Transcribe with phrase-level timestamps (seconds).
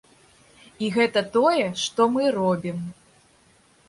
[0.85, 2.79] І гэта тое, што мы робім.